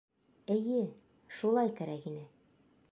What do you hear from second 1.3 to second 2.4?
шулай кәрәк ине.